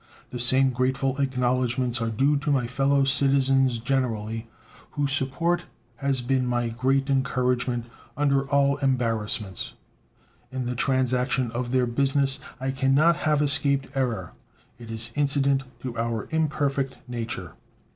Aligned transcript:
These 0.31 0.43
same 0.45 0.71
grateful 0.71 1.15
acknowledgements 1.19 2.01
are 2.01 2.09
due 2.09 2.35
to 2.37 2.49
my 2.51 2.65
fellow 2.65 3.03
citizens 3.03 3.77
generally, 3.77 4.49
whose 4.93 5.11
support 5.11 5.65
has 5.97 6.21
been 6.23 6.43
my 6.47 6.69
great 6.69 7.07
encouragement 7.11 7.85
under 8.17 8.49
all 8.49 8.77
embarrassments. 8.77 9.73
In 10.51 10.65
the 10.65 10.73
transaction 10.73 11.51
of 11.51 11.69
their 11.69 11.85
business 11.85 12.39
I 12.59 12.71
can 12.71 12.95
not 12.95 13.15
have 13.15 13.43
escaped 13.43 13.89
error. 13.95 14.33
It 14.79 14.89
is 14.89 15.11
incident 15.13 15.65
to 15.81 15.95
our 15.99 16.27
imperfect 16.31 16.97
nature. 17.07 17.53